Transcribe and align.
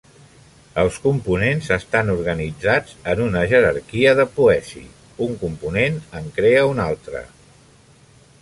Els 0.83 0.95
components 1.01 1.67
estan 1.75 2.09
organitzats 2.13 2.95
en 3.13 3.21
una 3.27 3.43
jerarquia 3.53 4.15
de 4.23 4.27
poesi: 4.41 4.83
un 5.29 5.39
component 5.45 6.01
en 6.23 6.33
crea 6.39 6.65
un 6.75 6.83
altre. 6.91 7.23